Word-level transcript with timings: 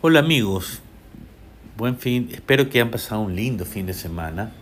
Hola 0.00 0.20
amigos, 0.20 0.80
buen 1.76 1.98
fin, 1.98 2.28
espero 2.32 2.70
que 2.70 2.78
hayan 2.78 2.92
pasado 2.92 3.22
un 3.22 3.34
lindo 3.34 3.64
fin 3.64 3.86
de 3.86 3.94
semana. 3.94 4.52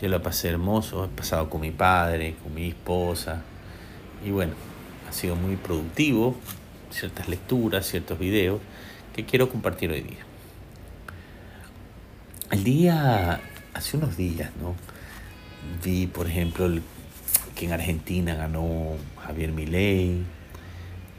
Yo 0.00 0.08
lo 0.08 0.22
pasé 0.22 0.50
hermoso, 0.50 1.04
he 1.04 1.08
pasado 1.08 1.50
con 1.50 1.60
mi 1.60 1.72
padre, 1.72 2.36
con 2.40 2.54
mi 2.54 2.68
esposa 2.68 3.42
y 4.24 4.30
bueno, 4.30 4.54
ha 5.08 5.12
sido 5.12 5.34
muy 5.34 5.56
productivo, 5.56 6.36
ciertas 6.92 7.28
lecturas, 7.28 7.84
ciertos 7.84 8.16
videos 8.16 8.60
que 9.14 9.24
quiero 9.24 9.48
compartir 9.48 9.90
hoy 9.90 10.02
día. 10.02 10.24
El 12.52 12.62
día, 12.62 13.40
hace 13.74 13.96
unos 13.96 14.16
días, 14.16 14.52
¿no? 14.60 14.76
Vi, 15.82 16.06
por 16.06 16.28
ejemplo, 16.28 16.70
que 17.56 17.66
en 17.66 17.72
Argentina 17.72 18.36
ganó 18.36 18.96
Javier 19.24 19.50
Milei, 19.50 20.22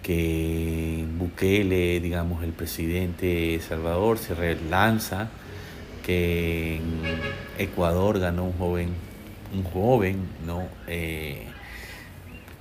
que 0.04 1.05
Bukele, 1.17 1.99
digamos, 2.02 2.43
el 2.43 2.52
presidente 2.52 3.25
de 3.25 3.59
Salvador, 3.62 4.17
se 4.20 4.35
relanza, 4.35 5.29
que 6.05 6.76
en 6.76 7.02
Ecuador 7.57 8.20
ganó 8.20 8.43
un 8.43 8.53
joven, 8.53 8.89
un 9.53 9.63
joven, 9.63 10.17
¿no? 10.45 10.67
Eh, 10.88 11.45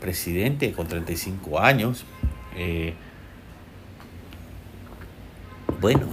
presidente 0.00 0.72
con 0.72 0.86
35 0.86 1.60
años. 1.60 2.04
Eh, 2.56 2.94
bueno, 5.80 6.06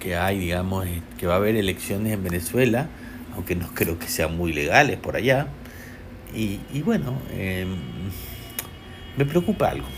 que 0.00 0.16
hay, 0.16 0.38
digamos, 0.38 0.86
eh, 0.86 1.00
que 1.18 1.26
va 1.26 1.34
a 1.34 1.36
haber 1.36 1.56
elecciones 1.56 2.12
en 2.12 2.24
Venezuela, 2.24 2.88
aunque 3.34 3.54
no 3.54 3.68
creo 3.74 3.98
que 3.98 4.08
sean 4.08 4.36
muy 4.36 4.52
legales 4.52 4.98
por 4.98 5.16
allá. 5.16 5.46
Y, 6.34 6.58
bueno, 6.82 7.18
em, 7.32 7.76
me 9.18 9.24
preocupa 9.26 9.70
algo. 9.70 9.88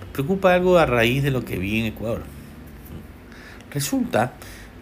Me 0.00 0.06
preocupa 0.12 0.52
algo 0.52 0.78
a 0.78 0.84
raíz 0.84 1.22
de 1.22 1.30
lo 1.30 1.44
que 1.44 1.58
vi 1.58 1.78
en 1.78 1.86
Ecuador. 1.86 2.24
Resulta 3.70 4.32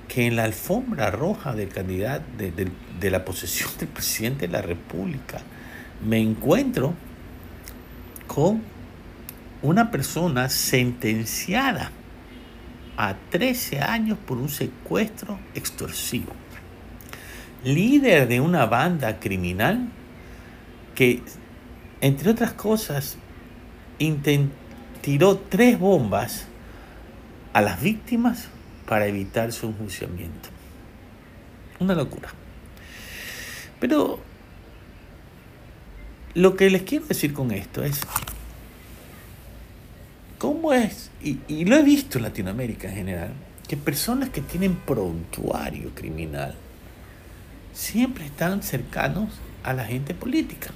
que 0.08 0.26
en 0.26 0.36
la 0.36 0.44
alfombra 0.44 1.10
roja 1.10 1.54
del 1.54 1.68
candidato 1.68 2.24
de, 2.38 2.70
de 2.98 3.10
la 3.10 3.24
posesión 3.24 3.68
del 3.78 3.88
presidente 3.88 4.46
de 4.46 4.52
la 4.52 4.62
República 4.62 5.42
me 6.02 6.18
encuentro 6.18 6.94
con 8.26 8.62
una 9.60 9.90
persona 9.90 10.48
sentenciada 10.48 11.90
a 12.96 13.14
13 13.30 13.80
años 13.80 14.16
por 14.26 14.38
un 14.38 14.48
secuestro 14.48 15.38
extorsivo. 15.54 16.32
Líder 17.62 18.26
de 18.26 18.40
una 18.40 18.64
banda 18.64 19.20
criminal 19.20 19.88
que, 20.94 21.22
entre 22.02 22.30
otras 22.30 22.52
cosas, 22.52 23.16
tiró 25.00 25.38
tres 25.38 25.78
bombas 25.78 26.46
a 27.52 27.62
las 27.62 27.80
víctimas 27.80 28.48
para 28.86 29.06
evitar 29.06 29.52
su 29.52 29.68
enjuiciamiento. 29.68 30.48
Una 31.78 31.94
locura. 31.94 32.28
Pero 33.78 34.18
lo 36.34 36.56
que 36.56 36.70
les 36.70 36.82
quiero 36.82 37.06
decir 37.06 37.32
con 37.32 37.52
esto 37.52 37.84
es, 37.84 38.00
¿cómo 40.38 40.72
es? 40.72 41.10
Y, 41.22 41.38
y, 41.46 41.64
lo 41.66 41.76
he 41.76 41.82
visto 41.84 42.18
en 42.18 42.24
Latinoamérica 42.24 42.88
en 42.88 42.94
general, 42.96 43.32
que 43.68 43.76
personas 43.76 44.30
que 44.30 44.40
tienen 44.40 44.74
prontuario 44.74 45.94
criminal 45.94 46.56
siempre 47.72 48.26
están 48.26 48.64
cercanos 48.64 49.34
a 49.62 49.72
la 49.72 49.84
gente 49.84 50.14
política. 50.14 50.70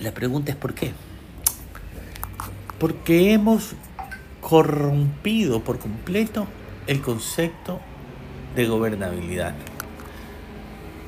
La 0.00 0.12
pregunta 0.12 0.52
es 0.52 0.56
¿por 0.56 0.74
qué? 0.74 0.92
Porque 2.78 3.32
hemos 3.32 3.74
corrompido 4.40 5.64
por 5.64 5.78
completo 5.78 6.46
el 6.86 7.00
concepto 7.00 7.80
de 8.54 8.66
gobernabilidad. 8.66 9.54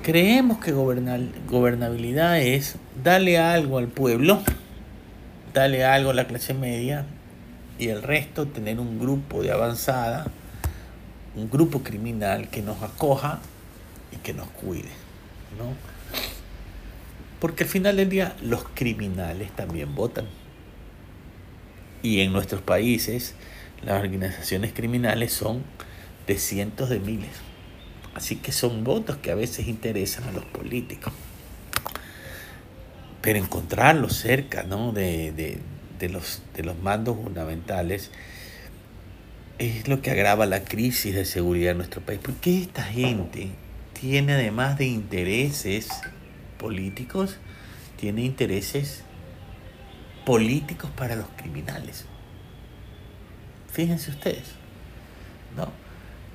Creemos 0.02 0.58
que 0.58 0.72
gobernabilidad 0.72 2.40
es 2.40 2.76
darle 3.04 3.38
algo 3.38 3.76
al 3.76 3.88
pueblo, 3.88 4.42
darle 5.52 5.84
algo 5.84 6.10
a 6.10 6.14
la 6.14 6.26
clase 6.26 6.54
media 6.54 7.04
y 7.78 7.88
el 7.88 8.02
resto 8.02 8.46
tener 8.46 8.80
un 8.80 8.98
grupo 8.98 9.42
de 9.42 9.52
avanzada, 9.52 10.26
un 11.36 11.50
grupo 11.50 11.82
criminal 11.82 12.48
que 12.48 12.62
nos 12.62 12.82
acoja 12.82 13.40
y 14.12 14.16
que 14.16 14.32
nos 14.32 14.48
cuide. 14.48 14.90
¿no? 15.58 15.97
Porque 17.40 17.64
al 17.64 17.70
final 17.70 17.96
del 17.96 18.08
día 18.08 18.36
los 18.42 18.64
criminales 18.74 19.50
también 19.54 19.94
votan. 19.94 20.26
Y 22.02 22.20
en 22.20 22.32
nuestros 22.32 22.62
países 22.62 23.34
las 23.82 24.00
organizaciones 24.00 24.72
criminales 24.72 25.32
son 25.32 25.62
de 26.26 26.38
cientos 26.38 26.88
de 26.88 26.98
miles. 26.98 27.30
Así 28.14 28.36
que 28.36 28.50
son 28.50 28.82
votos 28.82 29.16
que 29.16 29.30
a 29.30 29.34
veces 29.34 29.68
interesan 29.68 30.24
a 30.24 30.32
los 30.32 30.44
políticos. 30.44 31.12
Pero 33.20 33.38
encontrarlos 33.38 34.16
cerca 34.16 34.64
¿no? 34.64 34.92
de, 34.92 35.60
los, 36.10 36.42
de 36.54 36.62
los 36.64 36.78
mandos 36.78 37.16
fundamentales 37.16 38.10
es 39.58 39.88
lo 39.88 40.02
que 40.02 40.10
agrava 40.10 40.46
la 40.46 40.64
crisis 40.64 41.14
de 41.14 41.24
seguridad 41.24 41.72
en 41.72 41.78
nuestro 41.78 42.00
país. 42.00 42.20
Porque 42.22 42.62
esta 42.62 42.82
gente 42.82 43.50
tiene 44.00 44.34
además 44.34 44.78
de 44.78 44.86
intereses 44.86 45.88
políticos, 46.58 47.36
tiene 47.96 48.22
intereses 48.22 49.02
políticos 50.26 50.90
para 50.94 51.16
los 51.16 51.26
criminales. 51.36 52.04
Fíjense 53.72 54.10
ustedes, 54.10 54.44
¿no? 55.56 55.70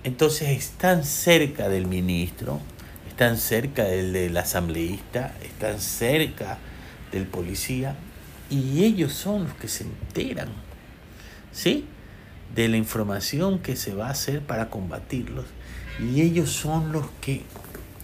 Entonces 0.04 0.50
están 0.50 1.04
cerca 1.04 1.70
del 1.70 1.86
ministro, 1.86 2.60
están 3.08 3.38
cerca 3.38 3.84
del, 3.84 4.14
del 4.14 4.36
asambleísta, 4.36 5.36
están 5.44 5.80
cerca 5.80 6.58
del 7.12 7.26
policía 7.26 7.96
y 8.50 8.84
ellos 8.84 9.14
son 9.14 9.46
los 9.46 9.54
que 9.54 9.68
se 9.68 9.84
enteran, 9.84 10.50
¿sí? 11.52 11.86
De 12.56 12.68
la 12.68 12.78
información 12.78 13.60
que 13.60 13.76
se 13.76 13.94
va 13.94 14.08
a 14.08 14.12
hacer 14.12 14.42
para 14.42 14.70
combatirlos 14.70 15.46
y 16.00 16.22
ellos 16.22 16.50
son 16.50 16.92
los 16.92 17.06
que 17.22 17.44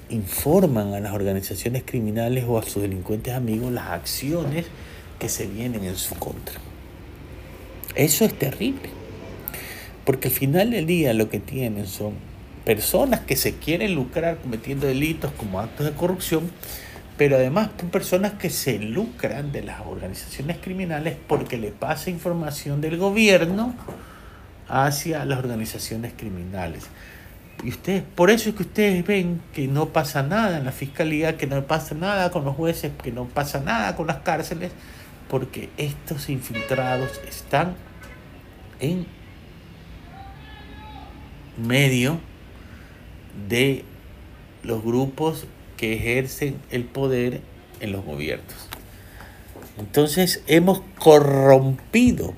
informan 0.09 0.93
a 0.93 0.99
las 0.99 1.13
organizaciones 1.13 1.83
criminales 1.85 2.45
o 2.47 2.57
a 2.57 2.63
sus 2.63 2.81
delincuentes 2.81 3.33
amigos 3.33 3.71
las 3.71 3.87
acciones 3.87 4.65
que 5.19 5.29
se 5.29 5.47
vienen 5.47 5.83
en 5.83 5.95
su 5.95 6.15
contra. 6.15 6.55
Eso 7.95 8.25
es 8.25 8.37
terrible. 8.37 8.89
Porque 10.05 10.29
al 10.29 10.33
final 10.33 10.71
del 10.71 10.85
día 10.85 11.13
lo 11.13 11.29
que 11.29 11.39
tienen 11.39 11.85
son 11.85 12.13
personas 12.65 13.21
que 13.21 13.35
se 13.35 13.55
quieren 13.55 13.95
lucrar 13.95 14.37
cometiendo 14.37 14.87
delitos 14.87 15.31
como 15.33 15.59
actos 15.59 15.85
de 15.85 15.93
corrupción, 15.93 16.49
pero 17.17 17.35
además 17.35 17.69
son 17.79 17.89
personas 17.89 18.33
que 18.33 18.49
se 18.49 18.79
lucran 18.79 19.51
de 19.51 19.63
las 19.63 19.81
organizaciones 19.81 20.57
criminales 20.57 21.17
porque 21.27 21.57
le 21.57 21.71
pasa 21.71 22.09
información 22.09 22.79
del 22.81 22.97
gobierno 22.97 23.75
hacia 24.67 25.25
las 25.25 25.39
organizaciones 25.39 26.13
criminales. 26.15 26.85
Y 27.63 27.69
ustedes, 27.69 28.03
por 28.15 28.29
eso 28.29 28.49
es 28.49 28.55
que 28.55 28.63
ustedes 28.63 29.05
ven 29.05 29.41
que 29.53 29.67
no 29.67 29.89
pasa 29.89 30.23
nada 30.23 30.57
en 30.57 30.65
la 30.65 30.71
fiscalía, 30.71 31.37
que 31.37 31.45
no 31.45 31.65
pasa 31.65 31.93
nada 31.93 32.31
con 32.31 32.45
los 32.45 32.55
jueces, 32.55 32.91
que 33.03 33.11
no 33.11 33.25
pasa 33.25 33.59
nada 33.59 33.95
con 33.95 34.07
las 34.07 34.17
cárceles, 34.17 34.71
porque 35.29 35.69
estos 35.77 36.29
infiltrados 36.29 37.19
están 37.27 37.75
en 38.79 39.05
medio 41.57 42.19
de 43.49 43.83
los 44.63 44.83
grupos 44.83 45.45
que 45.75 45.93
ejercen 45.93 46.57
el 46.71 46.85
poder 46.85 47.41
en 47.81 47.91
los 47.91 48.05
gobiernos. 48.05 48.69
Entonces 49.77 50.43
hemos 50.47 50.81
corrompido 50.97 52.33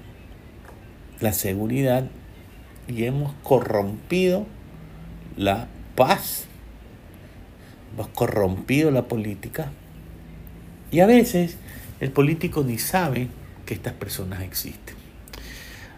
la 1.19 1.33
seguridad 1.33 2.05
y 2.87 3.05
hemos 3.05 3.33
corrompido 3.43 4.45
la 5.37 5.67
paz, 5.95 6.45
hemos 7.93 8.07
corrompido 8.09 8.91
la 8.91 9.03
política 9.03 9.71
y 10.91 10.99
a 10.99 11.05
veces 11.05 11.57
el 11.99 12.11
político 12.11 12.63
ni 12.63 12.77
sabe 12.77 13.27
que 13.65 13.73
estas 13.73 13.93
personas 13.93 14.41
existen. 14.41 14.95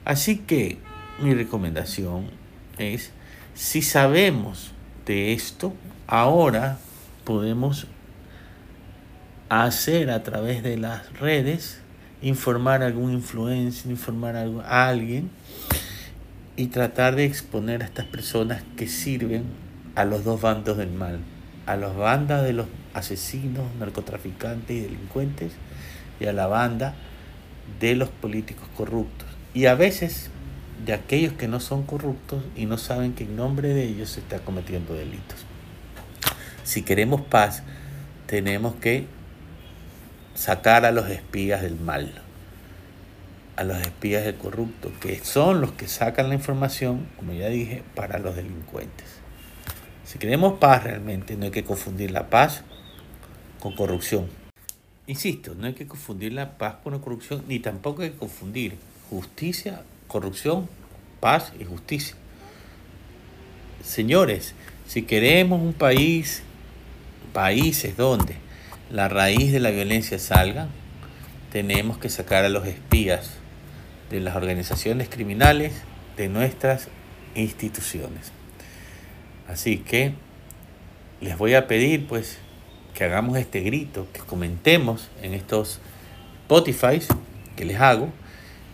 Así 0.05 0.37
que 0.37 0.77
mi 1.21 1.33
recomendación 1.33 2.29
es, 2.77 3.11
si 3.53 3.81
sabemos 3.81 4.71
de 5.05 5.33
esto, 5.33 5.73
ahora 6.07 6.77
podemos 7.23 7.87
hacer 9.49 10.09
a 10.09 10.23
través 10.23 10.63
de 10.63 10.77
las 10.77 11.13
redes, 11.19 11.79
informar 12.21 12.83
a 12.83 12.87
algún 12.87 13.13
influencer, 13.13 13.91
informar 13.91 14.35
a 14.35 14.87
alguien 14.87 15.29
y 16.55 16.67
tratar 16.67 17.15
de 17.15 17.25
exponer 17.25 17.81
a 17.81 17.85
estas 17.85 18.05
personas 18.05 18.63
que 18.77 18.87
sirven 18.87 19.43
a 19.95 20.05
los 20.05 20.23
dos 20.23 20.41
bandos 20.41 20.77
del 20.77 20.91
mal, 20.91 21.19
a 21.65 21.75
las 21.75 21.95
bandas 21.95 22.43
de 22.43 22.53
los 22.53 22.67
asesinos, 22.93 23.65
narcotraficantes 23.79 24.75
y 24.75 24.81
delincuentes 24.81 25.53
y 26.19 26.25
a 26.25 26.33
la 26.33 26.47
banda 26.47 26.93
de 27.79 27.95
los 27.95 28.09
políticos 28.09 28.67
corruptos. 28.75 29.27
Y 29.53 29.65
a 29.65 29.75
veces 29.75 30.29
de 30.85 30.93
aquellos 30.93 31.33
que 31.33 31.47
no 31.47 31.59
son 31.59 31.83
corruptos 31.83 32.43
y 32.55 32.65
no 32.65 32.77
saben 32.77 33.13
que 33.13 33.23
en 33.23 33.35
nombre 33.35 33.69
de 33.69 33.83
ellos 33.83 34.09
se 34.09 34.19
está 34.19 34.39
cometiendo 34.39 34.93
delitos. 34.93 35.45
Si 36.63 36.81
queremos 36.81 37.21
paz, 37.21 37.63
tenemos 38.25 38.75
que 38.75 39.05
sacar 40.35 40.85
a 40.85 40.91
los 40.91 41.09
espías 41.09 41.61
del 41.61 41.79
mal, 41.79 42.21
a 43.55 43.63
los 43.63 43.79
espías 43.79 44.25
del 44.25 44.35
corrupto, 44.35 44.91
que 44.99 45.23
son 45.23 45.61
los 45.61 45.71
que 45.73 45.87
sacan 45.87 46.29
la 46.29 46.35
información, 46.35 47.07
como 47.17 47.33
ya 47.33 47.49
dije, 47.49 47.83
para 47.95 48.19
los 48.19 48.35
delincuentes. 48.35 49.07
Si 50.05 50.19
queremos 50.19 50.59
paz 50.59 50.83
realmente, 50.83 51.35
no 51.35 51.45
hay 51.45 51.51
que 51.51 51.63
confundir 51.63 52.11
la 52.11 52.29
paz 52.29 52.63
con 53.59 53.75
corrupción. 53.75 54.27
Insisto, 55.07 55.55
no 55.55 55.67
hay 55.67 55.73
que 55.73 55.87
confundir 55.87 56.33
la 56.33 56.57
paz 56.57 56.75
con 56.83 56.93
la 56.93 56.99
corrupción, 56.99 57.43
ni 57.47 57.59
tampoco 57.59 58.01
hay 58.01 58.11
que 58.11 58.17
confundir 58.17 58.77
justicia, 59.09 59.83
corrupción, 60.07 60.67
paz 61.19 61.53
y 61.59 61.65
justicia. 61.65 62.15
Señores, 63.83 64.55
si 64.87 65.03
queremos 65.03 65.61
un 65.61 65.73
país, 65.73 66.43
países 67.33 67.97
donde 67.97 68.35
la 68.89 69.09
raíz 69.09 69.51
de 69.51 69.59
la 69.59 69.71
violencia 69.71 70.19
salga, 70.19 70.67
tenemos 71.51 71.97
que 71.97 72.09
sacar 72.09 72.45
a 72.45 72.49
los 72.49 72.65
espías 72.65 73.31
de 74.13 74.19
las 74.19 74.35
organizaciones 74.35 75.09
criminales 75.09 75.73
de 76.17 76.29
nuestras 76.29 76.87
instituciones. 77.35 78.31
Así 79.47 79.77
que 79.77 80.13
les 81.19 81.37
voy 81.37 81.55
a 81.55 81.67
pedir 81.67 82.05
pues 82.07 82.37
que 82.93 83.03
hagamos 83.03 83.37
este 83.37 83.61
grito, 83.61 84.07
que 84.13 84.19
comentemos 84.19 85.09
en 85.21 85.33
estos 85.33 85.79
Spotify 86.43 87.01
que 87.55 87.65
les 87.65 87.79
hago 87.79 88.09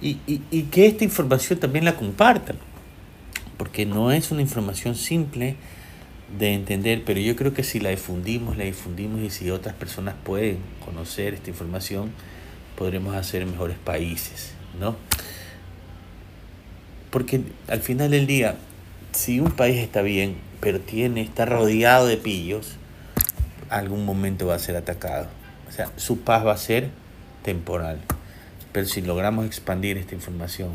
y, 0.01 0.17
y 0.27 0.63
que 0.63 0.87
esta 0.87 1.03
información 1.03 1.59
también 1.59 1.85
la 1.85 1.95
compartan, 1.95 2.57
porque 3.57 3.85
no 3.85 4.11
es 4.11 4.31
una 4.31 4.41
información 4.41 4.95
simple 4.95 5.55
de 6.37 6.53
entender, 6.53 7.03
pero 7.05 7.19
yo 7.19 7.35
creo 7.35 7.53
que 7.53 7.63
si 7.63 7.79
la 7.79 7.89
difundimos, 7.89 8.57
la 8.57 8.65
difundimos 8.65 9.21
y 9.21 9.29
si 9.29 9.49
otras 9.49 9.75
personas 9.75 10.15
pueden 10.23 10.57
conocer 10.83 11.33
esta 11.33 11.49
información, 11.49 12.11
podremos 12.77 13.15
hacer 13.15 13.45
mejores 13.45 13.77
países, 13.77 14.53
¿no? 14.79 14.95
Porque 17.09 17.41
al 17.67 17.81
final 17.81 18.11
del 18.11 18.27
día, 18.27 18.55
si 19.11 19.39
un 19.39 19.51
país 19.51 19.77
está 19.77 20.01
bien, 20.01 20.37
pero 20.59 20.79
tiene, 20.79 21.21
está 21.21 21.45
rodeado 21.45 22.05
de 22.07 22.17
pillos, 22.17 22.75
algún 23.69 24.05
momento 24.05 24.47
va 24.47 24.55
a 24.55 24.59
ser 24.59 24.75
atacado. 24.75 25.27
O 25.67 25.71
sea, 25.71 25.91
su 25.95 26.21
paz 26.21 26.45
va 26.45 26.53
a 26.53 26.57
ser 26.57 26.89
temporal. 27.43 27.99
Pero 28.71 28.85
si 28.85 29.01
logramos 29.01 29.45
expandir 29.45 29.97
esta 29.97 30.15
información 30.15 30.69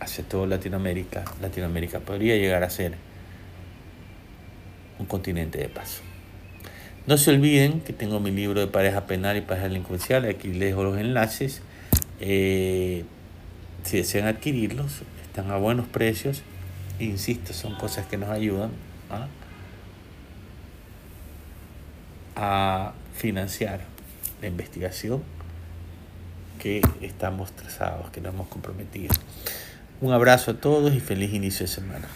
hacia 0.00 0.24
toda 0.24 0.46
Latinoamérica, 0.46 1.24
Latinoamérica 1.40 2.00
podría 2.00 2.36
llegar 2.36 2.62
a 2.62 2.70
ser 2.70 2.94
un 4.98 5.06
continente 5.06 5.58
de 5.58 5.68
paz. 5.68 6.00
No 7.06 7.18
se 7.18 7.30
olviden 7.30 7.80
que 7.80 7.92
tengo 7.92 8.20
mi 8.20 8.30
libro 8.30 8.60
de 8.60 8.66
pareja 8.66 9.06
penal 9.06 9.36
y 9.36 9.42
pareja 9.42 9.68
delincuencial, 9.68 10.24
aquí 10.24 10.48
les 10.48 10.70
dejo 10.70 10.84
los 10.84 10.98
enlaces. 10.98 11.60
Eh, 12.20 13.04
si 13.82 13.98
desean 13.98 14.26
adquirirlos, 14.26 15.02
están 15.34 15.50
a 15.50 15.56
buenos 15.56 15.88
precios. 15.88 16.42
Insisto, 17.00 17.52
son 17.52 17.74
cosas 17.74 18.06
que 18.06 18.16
nos 18.16 18.28
ayudan 18.28 18.70
a 22.36 22.92
financiar 23.16 23.80
la 24.40 24.46
investigación 24.46 25.24
que 26.60 26.82
estamos 27.00 27.50
trazados, 27.50 28.10
que 28.10 28.20
nos 28.20 28.32
hemos 28.32 28.46
comprometido. 28.46 29.12
Un 30.00 30.12
abrazo 30.12 30.52
a 30.52 30.54
todos 30.54 30.94
y 30.94 31.00
feliz 31.00 31.34
inicio 31.34 31.66
de 31.66 31.72
semana. 31.72 32.06